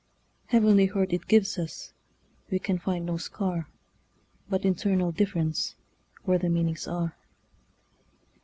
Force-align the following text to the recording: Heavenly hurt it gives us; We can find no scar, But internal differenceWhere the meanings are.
Heavenly 0.47 0.87
hurt 0.87 1.13
it 1.13 1.27
gives 1.27 1.59
us; 1.59 1.93
We 2.49 2.57
can 2.57 2.79
find 2.79 3.05
no 3.05 3.17
scar, 3.17 3.67
But 4.49 4.65
internal 4.65 5.13
differenceWhere 5.13 6.41
the 6.41 6.49
meanings 6.49 6.87
are. 6.87 7.15